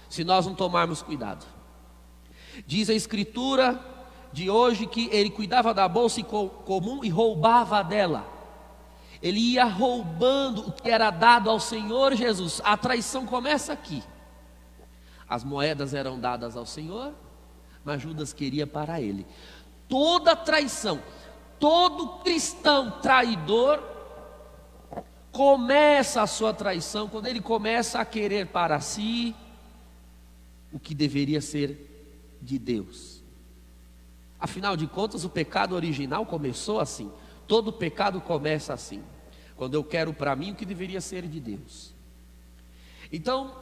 se 0.09 0.23
nós 0.23 0.45
não 0.45 0.53
tomarmos 0.53 1.01
cuidado. 1.01 1.45
Diz 2.67 2.89
a 2.89 2.93
Escritura 2.93 3.83
de 4.31 4.49
hoje 4.49 4.85
que 4.85 5.09
ele 5.11 5.29
cuidava 5.29 5.73
da 5.73 5.87
bolsa 5.87 6.21
comum 6.23 7.03
e 7.03 7.09
roubava 7.09 7.83
dela. 7.83 8.27
Ele 9.21 9.39
ia 9.39 9.63
roubando 9.63 10.67
o 10.67 10.71
que 10.71 10.89
era 10.89 11.09
dado 11.09 11.49
ao 11.49 11.59
Senhor 11.59 12.13
Jesus. 12.13 12.61
A 12.63 12.75
traição 12.75 13.25
começa 13.25 13.71
aqui. 13.71 14.03
As 15.29 15.43
moedas 15.43 15.93
eram 15.93 16.19
dadas 16.19 16.57
ao 16.57 16.65
Senhor, 16.65 17.13
mas 17.83 18.01
Judas 18.01 18.33
queria 18.33 18.65
para 18.65 19.01
ele. 19.01 19.25
Toda 19.87 20.35
traição, 20.35 21.01
todo 21.59 22.19
cristão 22.23 22.99
traidor 23.01 23.83
começa 25.31 26.21
a 26.21 26.27
sua 26.27 26.53
traição 26.53 27.09
quando 27.09 27.27
ele 27.27 27.41
começa 27.41 27.99
a 27.99 28.05
querer 28.05 28.47
para 28.47 28.79
si 28.79 29.35
o 30.71 30.79
que 30.79 30.93
deveria 30.93 31.41
ser 31.41 32.37
de 32.41 32.59
Deus. 32.59 33.21
Afinal 34.39 34.75
de 34.75 34.87
contas, 34.87 35.23
o 35.23 35.29
pecado 35.29 35.73
original 35.73 36.25
começou 36.25 36.79
assim. 36.79 37.11
Todo 37.47 37.71
pecado 37.71 38.19
começa 38.19 38.73
assim. 38.73 39.01
Quando 39.55 39.73
eu 39.75 39.83
quero 39.83 40.13
para 40.13 40.35
mim 40.35 40.51
o 40.51 40.55
que 40.55 40.65
deveria 40.65 40.99
ser 40.99 41.27
de 41.27 41.39
Deus. 41.39 41.93
Então, 43.11 43.55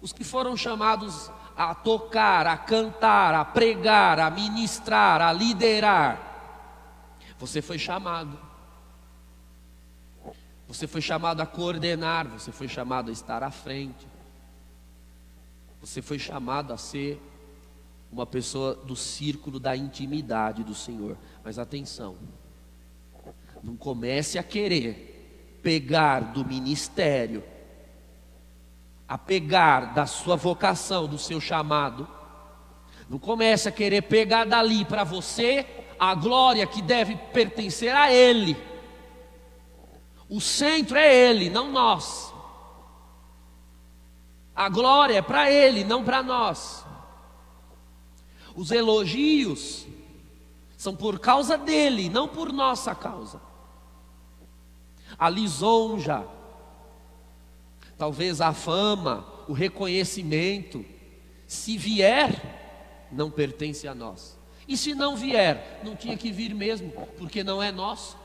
os 0.00 0.12
que 0.12 0.24
foram 0.24 0.56
chamados 0.56 1.30
a 1.56 1.74
tocar, 1.74 2.46
a 2.46 2.56
cantar, 2.56 3.34
a 3.34 3.44
pregar, 3.44 4.18
a 4.18 4.30
ministrar, 4.30 5.20
a 5.20 5.32
liderar, 5.32 6.34
você 7.38 7.60
foi 7.60 7.78
chamado. 7.78 8.38
Você 10.66 10.86
foi 10.86 11.00
chamado 11.00 11.40
a 11.40 11.46
coordenar, 11.46 12.26
você 12.26 12.50
foi 12.50 12.68
chamado 12.68 13.10
a 13.10 13.12
estar 13.12 13.42
à 13.42 13.50
frente. 13.50 14.06
Você 15.80 16.00
foi 16.00 16.18
chamado 16.18 16.72
a 16.72 16.78
ser 16.78 17.20
uma 18.10 18.24
pessoa 18.24 18.74
do 18.74 18.96
círculo 18.96 19.60
da 19.60 19.76
intimidade 19.76 20.64
do 20.64 20.74
Senhor. 20.74 21.18
Mas 21.44 21.58
atenção, 21.58 22.16
não 23.62 23.76
comece 23.76 24.38
a 24.38 24.42
querer 24.42 25.58
pegar 25.62 26.32
do 26.32 26.44
ministério, 26.44 27.44
a 29.08 29.18
pegar 29.18 29.94
da 29.94 30.06
sua 30.06 30.36
vocação, 30.36 31.06
do 31.06 31.18
seu 31.18 31.40
chamado. 31.40 32.08
Não 33.08 33.18
comece 33.18 33.68
a 33.68 33.72
querer 33.72 34.02
pegar 34.02 34.44
dali 34.44 34.84
para 34.84 35.04
você 35.04 35.66
a 35.98 36.14
glória 36.14 36.66
que 36.66 36.82
deve 36.82 37.16
pertencer 37.16 37.94
a 37.94 38.12
Ele. 38.12 38.56
O 40.28 40.40
centro 40.40 40.96
é 40.96 41.14
Ele, 41.14 41.50
não 41.50 41.70
nós. 41.70 42.32
A 44.54 44.68
glória 44.68 45.18
é 45.18 45.22
para 45.22 45.50
Ele, 45.50 45.84
não 45.84 46.02
para 46.02 46.22
nós. 46.22 46.84
Os 48.54 48.70
elogios 48.70 49.86
são 50.76 50.94
por 50.94 51.18
causa 51.18 51.56
dele, 51.58 52.08
não 52.08 52.28
por 52.28 52.52
nossa 52.52 52.94
causa. 52.94 53.40
A 55.18 55.28
lisonja, 55.28 56.26
talvez 57.96 58.40
a 58.40 58.52
fama, 58.52 59.26
o 59.48 59.52
reconhecimento, 59.52 60.84
se 61.46 61.76
vier, 61.76 63.08
não 63.10 63.30
pertence 63.30 63.86
a 63.86 63.94
nós. 63.94 64.38
E 64.66 64.76
se 64.76 64.94
não 64.94 65.16
vier, 65.16 65.80
não 65.84 65.94
tinha 65.94 66.16
que 66.16 66.32
vir 66.32 66.54
mesmo, 66.54 66.90
porque 67.18 67.44
não 67.44 67.62
é 67.62 67.70
nosso. 67.70 68.16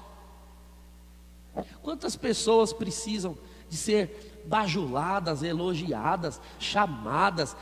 Quantas 1.81 2.15
pessoas 2.15 2.71
precisam 2.71 3.37
de 3.69 3.75
ser 3.75 4.43
bajuladas, 4.45 5.43
elogiadas, 5.43 6.41
chamadas, 6.59 7.55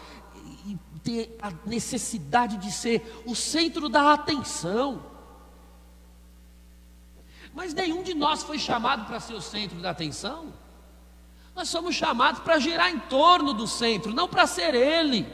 e 0.65 0.77
ter 1.03 1.37
a 1.41 1.51
necessidade 1.65 2.57
de 2.57 2.71
ser 2.71 3.23
o 3.25 3.35
centro 3.35 3.89
da 3.89 4.13
atenção. 4.13 5.03
Mas 7.53 7.73
nenhum 7.73 8.03
de 8.03 8.13
nós 8.13 8.43
foi 8.43 8.59
chamado 8.59 9.05
para 9.07 9.19
ser 9.19 9.33
o 9.33 9.41
centro 9.41 9.79
da 9.79 9.89
atenção. 9.89 10.53
Nós 11.57 11.69
somos 11.69 11.95
chamados 11.95 12.39
para 12.41 12.59
girar 12.59 12.91
em 12.91 12.99
torno 12.99 13.51
do 13.51 13.65
centro, 13.65 14.13
não 14.13 14.27
para 14.27 14.45
ser 14.45 14.75
ele. 14.75 15.25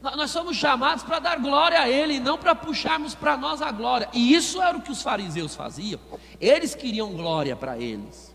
Nós 0.00 0.30
somos 0.30 0.56
chamados 0.56 1.02
para 1.02 1.18
dar 1.18 1.40
glória 1.40 1.80
a 1.80 1.88
Ele, 1.88 2.18
não 2.18 2.36
para 2.36 2.54
puxarmos 2.56 3.14
para 3.14 3.36
nós 3.36 3.62
a 3.62 3.70
glória. 3.70 4.08
E 4.12 4.32
isso 4.34 4.60
era 4.60 4.76
o 4.76 4.82
que 4.82 4.90
os 4.90 5.02
fariseus 5.02 5.54
faziam. 5.54 6.00
Eles 6.40 6.74
queriam 6.74 7.12
glória 7.12 7.54
para 7.54 7.78
eles. 7.78 8.34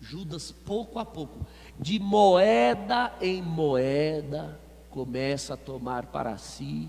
Judas, 0.00 0.52
pouco 0.52 1.00
a 1.00 1.04
pouco, 1.04 1.44
de 1.78 1.98
moeda 1.98 3.12
em 3.20 3.42
moeda, 3.42 4.60
começa 4.90 5.54
a 5.54 5.56
tomar 5.56 6.06
para 6.06 6.36
si 6.38 6.88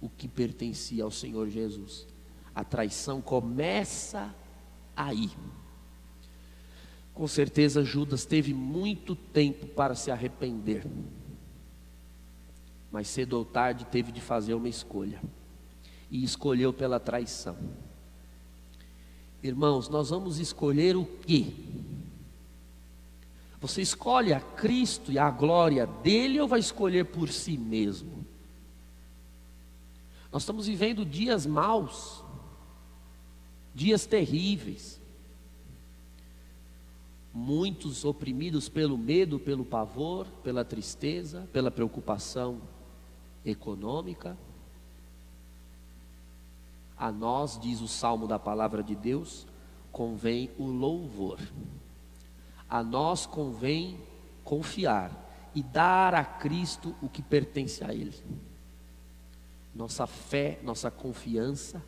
o 0.00 0.08
que 0.08 0.28
pertencia 0.28 1.04
ao 1.04 1.10
Senhor 1.10 1.48
Jesus. 1.48 2.06
A 2.54 2.64
traição 2.64 3.22
começa 3.22 4.34
aí. 4.94 5.30
Com 7.20 7.28
certeza 7.28 7.84
Judas 7.84 8.24
teve 8.24 8.54
muito 8.54 9.14
tempo 9.14 9.66
para 9.66 9.94
se 9.94 10.10
arrepender. 10.10 10.86
Mas 12.90 13.08
cedo 13.08 13.34
ou 13.34 13.44
tarde 13.44 13.84
teve 13.84 14.10
de 14.10 14.22
fazer 14.22 14.54
uma 14.54 14.70
escolha. 14.70 15.20
E 16.10 16.24
escolheu 16.24 16.72
pela 16.72 16.98
traição. 16.98 17.58
Irmãos, 19.42 19.86
nós 19.86 20.08
vamos 20.08 20.38
escolher 20.38 20.96
o 20.96 21.04
quê? 21.04 21.52
Você 23.60 23.82
escolhe 23.82 24.32
a 24.32 24.40
Cristo 24.40 25.12
e 25.12 25.18
a 25.18 25.30
glória 25.30 25.86
dele 25.86 26.40
ou 26.40 26.48
vai 26.48 26.60
escolher 26.60 27.04
por 27.04 27.28
si 27.28 27.58
mesmo? 27.58 28.24
Nós 30.32 30.40
estamos 30.40 30.66
vivendo 30.66 31.04
dias 31.04 31.44
maus, 31.44 32.24
dias 33.74 34.06
terríveis. 34.06 34.99
Muitos 37.32 38.04
oprimidos 38.04 38.68
pelo 38.68 38.98
medo, 38.98 39.38
pelo 39.38 39.64
pavor, 39.64 40.26
pela 40.42 40.64
tristeza, 40.64 41.48
pela 41.52 41.70
preocupação 41.70 42.60
econômica. 43.44 44.36
A 46.96 47.10
nós, 47.12 47.58
diz 47.58 47.80
o 47.80 47.88
salmo 47.88 48.26
da 48.26 48.38
palavra 48.38 48.82
de 48.82 48.94
Deus, 48.94 49.46
convém 49.92 50.50
o 50.58 50.66
louvor 50.66 51.38
a 52.70 52.84
nós 52.84 53.26
convém 53.26 53.98
confiar 54.44 55.50
e 55.52 55.60
dar 55.60 56.14
a 56.14 56.24
Cristo 56.24 56.94
o 57.02 57.08
que 57.08 57.20
pertence 57.20 57.82
a 57.82 57.92
Ele. 57.92 58.14
Nossa 59.74 60.06
fé, 60.06 60.60
nossa 60.62 60.88
confiança 60.88 61.82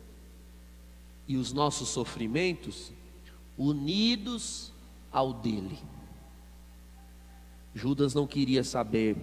e 1.25 1.37
os 1.37 1.53
nossos 1.53 1.87
sofrimentos 1.87 2.91
unidos 3.57 4.72
ao 5.13 5.31
dele. 5.31 5.79
Judas 7.73 8.13
não 8.13 8.27
queria 8.27 8.63
saber 8.63 9.15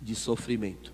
de 0.00 0.14
sofrimento. 0.14 0.92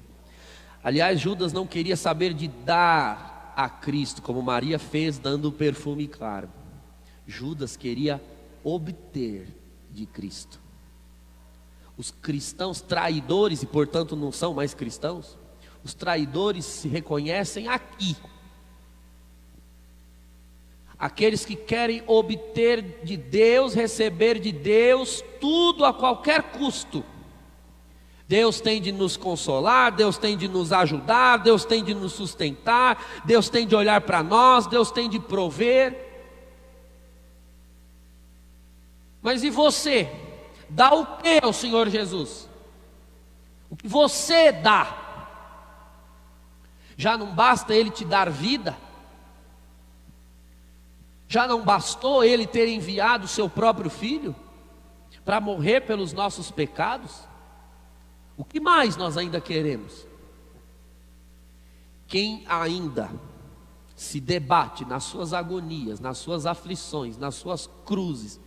Aliás, 0.83 1.21
Judas 1.21 1.53
não 1.53 1.67
queria 1.67 1.97
saber 1.97 2.33
de 2.33 2.49
dar 2.49 3.53
a 3.57 3.69
Cristo, 3.69 4.23
como 4.23 4.41
Maria 4.41 4.79
fez 4.79 5.19
dando 5.19 5.49
o 5.49 5.53
perfume 5.53 6.07
caro. 6.07 6.49
Judas 7.27 7.77
queria 7.77 8.23
obter 8.63 9.49
de 9.91 10.07
Cristo. 10.07 10.61
os 11.97 12.11
cristãos 12.11 12.83
traidores 12.83 13.63
e, 13.63 13.67
portanto, 13.67 14.15
não 14.15 14.31
são 14.31 14.53
mais 14.53 14.75
cristãos, 14.75 15.39
os 15.83 15.95
traidores 15.95 16.65
se 16.65 16.89
reconhecem 16.89 17.69
aqui. 17.69 18.15
Aqueles 20.99 21.45
que 21.45 21.55
querem 21.55 22.03
obter 22.07 23.01
de 23.05 23.17
Deus, 23.17 23.75
receber 23.75 24.39
de 24.39 24.51
Deus 24.51 25.23
tudo 25.41 25.85
a 25.85 25.93
qualquer 25.93 26.43
custo. 26.45 27.05
Deus 28.29 28.61
tem 28.61 28.81
de 28.81 28.91
nos 28.91 29.17
consolar, 29.17 29.93
Deus 29.93 30.19
tem 30.19 30.37
de 30.37 30.49
nos 30.49 30.73
ajudar, 30.73 31.37
Deus 31.37 31.65
tem 31.65 31.85
de 31.85 31.95
nos 31.95 32.13
sustentar, 32.13 33.23
Deus 33.25 33.49
tem 33.49 33.67
de 33.67 33.77
olhar 33.77 34.01
para 34.01 34.23
nós, 34.23 34.67
Deus 34.67 34.91
tem 34.91 35.09
de 35.09 35.21
prover. 35.21 36.05
Mas 39.23 39.45
e 39.45 39.51
você? 39.51 40.11
Dá 40.69 40.93
o 40.95 41.19
que 41.19 41.41
ao 41.43 41.53
Senhor 41.53 41.89
Jesus? 41.89 42.49
O 43.71 43.77
que 43.77 43.87
você 43.87 44.51
dá? 44.51 45.03
Já 46.97 47.17
não 47.17 47.35
basta 47.35 47.75
Ele 47.75 47.91
te 47.91 48.05
dar 48.05 48.31
vida? 48.31 48.77
Já 51.29 51.47
não 51.47 51.65
bastou 51.65 52.23
Ele 52.23 52.47
ter 52.47 52.69
enviado 52.69 53.25
o 53.25 53.29
seu 53.29 53.49
próprio 53.49 53.91
Filho 53.91 54.35
para 55.25 55.41
morrer 55.41 55.81
pelos 55.81 56.13
nossos 56.13 56.51
pecados? 56.51 57.27
O 58.37 58.45
que 58.45 58.61
mais 58.61 58.97
nós 58.97 59.17
ainda 59.17 59.41
queremos? 59.41 60.07
Quem 62.07 62.45
ainda 62.47 63.11
se 63.97 64.21
debate 64.21 64.85
nas 64.85 65.05
suas 65.05 65.33
agonias, 65.33 65.99
nas 65.99 66.19
suas 66.19 66.47
aflições, 66.47 67.17
nas 67.17 67.35
suas 67.35 67.69
cruzes, 67.85 68.39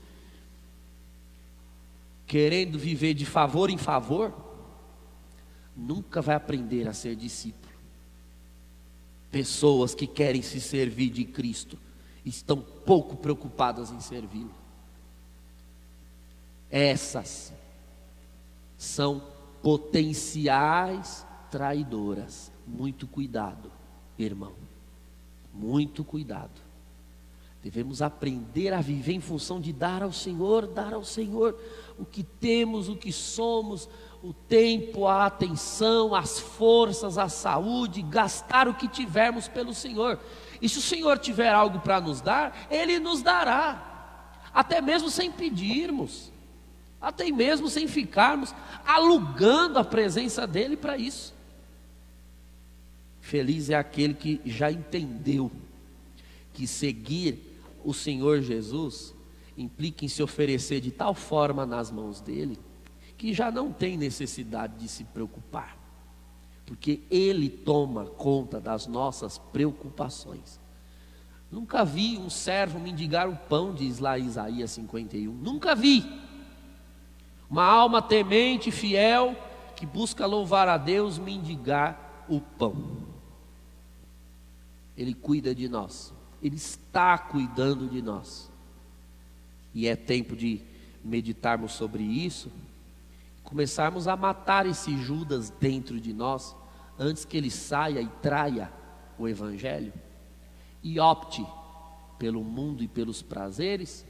querendo 2.25 2.77
viver 2.77 3.15
de 3.15 3.25
favor 3.25 3.69
em 3.69 3.77
favor, 3.77 4.31
nunca 5.75 6.21
vai 6.21 6.35
aprender 6.35 6.87
a 6.87 6.93
ser 6.93 7.15
discípulo. 7.15 7.73
Pessoas 9.31 9.93
que 9.93 10.07
querem 10.07 10.41
se 10.41 10.61
servir 10.61 11.09
de 11.09 11.25
Cristo 11.25 11.77
estão 12.25 12.61
pouco 12.61 13.15
preocupadas 13.15 13.91
em 13.91 13.99
servi-lo. 13.99 14.53
Essas 16.69 17.53
são 18.77 19.21
potenciais 19.61 21.25
traidoras. 21.49 22.51
Muito 22.65 23.07
cuidado, 23.07 23.71
irmão. 24.17 24.53
Muito 25.53 26.03
cuidado. 26.03 26.69
Devemos 27.61 28.01
aprender 28.01 28.73
a 28.73 28.79
viver 28.79 29.13
em 29.13 29.19
função 29.19 29.59
de 29.59 29.73
dar 29.73 30.01
ao 30.01 30.13
Senhor, 30.13 30.65
dar 30.65 30.93
ao 30.93 31.03
Senhor 31.03 31.59
o 31.97 32.05
que 32.05 32.23
temos, 32.23 32.87
o 32.87 32.95
que 32.95 33.11
somos, 33.11 33.89
o 34.23 34.31
tempo, 34.31 35.07
a 35.07 35.25
atenção, 35.25 36.15
as 36.15 36.39
forças, 36.39 37.17
a 37.17 37.27
saúde, 37.27 38.01
gastar 38.01 38.67
o 38.67 38.73
que 38.73 38.87
tivermos 38.87 39.47
pelo 39.49 39.73
Senhor. 39.73 40.19
E 40.61 40.67
se 40.67 40.77
o 40.77 40.81
Senhor 40.81 41.17
tiver 41.17 41.49
algo 41.53 41.79
para 41.79 42.01
nos 42.01 42.21
dar, 42.21 42.67
Ele 42.69 42.99
nos 42.99 43.21
dará, 43.21 44.31
até 44.53 44.81
mesmo 44.81 45.09
sem 45.09 45.31
pedirmos, 45.31 46.31
até 47.01 47.31
mesmo 47.31 47.69
sem 47.69 47.87
ficarmos 47.87 48.53
alugando 48.85 49.79
a 49.79 49.83
presença 49.83 50.45
dEle 50.45 50.75
para 50.75 50.97
isso. 50.97 51.33
Feliz 53.21 53.69
é 53.69 53.75
aquele 53.75 54.13
que 54.13 54.41
já 54.45 54.71
entendeu 54.71 55.51
que 56.53 56.67
seguir 56.67 57.37
o 57.83 57.93
Senhor 57.93 58.41
Jesus 58.41 59.13
implica 59.57 60.03
em 60.03 60.07
se 60.07 60.23
oferecer 60.23 60.81
de 60.81 60.91
tal 60.91 61.13
forma 61.13 61.65
nas 61.65 61.91
mãos 61.91 62.19
dele, 62.21 62.57
que 63.17 63.33
já 63.33 63.51
não 63.51 63.71
tem 63.71 63.97
necessidade 63.97 64.77
de 64.77 64.87
se 64.87 65.03
preocupar, 65.03 65.77
porque 66.69 67.01
ele 67.09 67.49
toma 67.49 68.05
conta 68.05 68.61
das 68.61 68.85
nossas 68.85 69.39
preocupações. 69.39 70.59
Nunca 71.51 71.83
vi 71.83 72.15
um 72.15 72.29
servo 72.29 72.79
mendigar 72.79 73.27
o 73.27 73.35
pão, 73.35 73.73
diz 73.73 73.97
lá 73.97 74.19
Isaías 74.19 74.69
51. 74.69 75.33
Nunca 75.33 75.73
vi. 75.73 76.05
Uma 77.49 77.63
alma 77.63 78.03
temente, 78.03 78.69
fiel, 78.69 79.35
que 79.75 79.83
busca 79.83 80.27
louvar 80.27 80.67
a 80.67 80.77
Deus, 80.77 81.17
mendigar 81.17 82.25
o 82.29 82.39
pão. 82.39 82.75
Ele 84.95 85.15
cuida 85.15 85.55
de 85.55 85.67
nós. 85.67 86.13
Ele 86.39 86.55
está 86.55 87.17
cuidando 87.17 87.89
de 87.89 87.99
nós 87.99 88.47
e 89.73 89.87
é 89.87 89.95
tempo 89.95 90.35
de 90.35 90.61
meditarmos 91.03 91.71
sobre 91.71 92.03
isso, 92.03 92.51
começarmos 93.43 94.07
a 94.07 94.15
matar 94.15 94.67
esse 94.67 94.95
Judas 94.97 95.49
dentro 95.49 95.99
de 95.99 96.13
nós, 96.13 96.55
antes 96.99 97.23
que 97.23 97.37
ele 97.37 97.49
saia 97.49 98.01
e 98.01 98.07
traia 98.21 98.71
o 99.17 99.27
Evangelho, 99.27 99.93
e 100.83 100.99
opte 100.99 101.45
pelo 102.17 102.43
mundo 102.43 102.83
e 102.83 102.87
pelos 102.87 103.21
prazeres, 103.21 104.05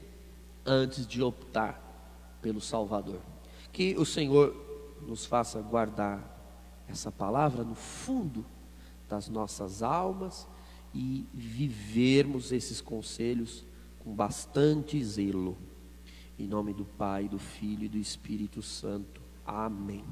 antes 0.66 1.06
de 1.06 1.22
optar 1.22 1.80
pelo 2.42 2.60
Salvador. 2.60 3.20
Que 3.72 3.96
o 3.96 4.04
Senhor 4.04 4.54
nos 5.06 5.24
faça 5.24 5.62
guardar 5.62 6.38
essa 6.88 7.10
palavra 7.10 7.62
no 7.62 7.74
fundo 7.74 8.44
das 9.08 9.28
nossas 9.28 9.82
almas 9.82 10.46
e 10.92 11.26
vivermos 11.32 12.52
esses 12.52 12.80
conselhos 12.80 13.64
com 14.00 14.12
bastante 14.12 15.02
zelo. 15.04 15.56
Em 16.38 16.46
nome 16.46 16.72
do 16.72 16.84
Pai, 16.84 17.28
do 17.28 17.38
Filho 17.38 17.84
e 17.84 17.88
do 17.88 17.98
Espírito 17.98 18.62
Santo. 18.62 19.20
Amém. 19.46 20.04